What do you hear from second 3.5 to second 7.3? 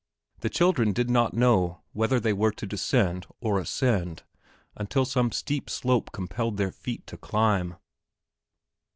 ascend until some steep slope compelled their feet to